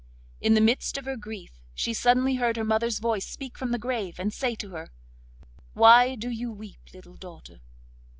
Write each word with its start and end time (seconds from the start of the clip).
In 0.39 0.55
the 0.55 0.61
midst 0.61 0.97
of 0.97 1.05
her 1.05 1.15
grief 1.15 1.61
she 1.75 1.93
suddenly 1.93 2.37
heard 2.37 2.57
her 2.57 2.63
mother's 2.63 2.97
voice 2.97 3.27
speak 3.27 3.55
from 3.55 3.69
the 3.71 3.77
grave, 3.77 4.17
and 4.19 4.33
say 4.33 4.55
to 4.55 4.71
her: 4.71 4.87
'Why 5.73 6.15
do 6.15 6.31
you 6.31 6.51
weep, 6.51 6.79
little 6.91 7.17
daughter? 7.17 7.61